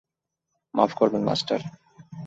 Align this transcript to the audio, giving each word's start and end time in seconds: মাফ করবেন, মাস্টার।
মাফ 0.73 0.91
করবেন, 0.95 1.21
মাস্টার। 1.23 1.59